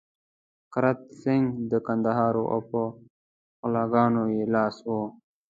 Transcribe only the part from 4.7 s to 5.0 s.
و.